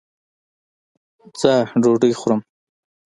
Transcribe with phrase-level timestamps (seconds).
[1.39, 2.41] ځه ډوډي خورم